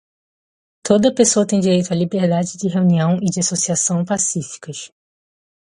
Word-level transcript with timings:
Toda 0.81 1.09
a 1.09 1.13
pessoa 1.13 1.45
tem 1.45 1.59
direito 1.59 1.93
à 1.93 1.95
liberdade 1.95 2.57
de 2.57 2.67
reunião 2.67 3.19
e 3.21 3.25
de 3.29 3.39
associação 3.39 4.03
pacíficas. 4.03 4.91